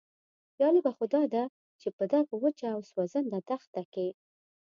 [0.59, 1.43] جالبه خو داده
[1.81, 4.07] چې په دغه وچه او سوځنده دښته کې.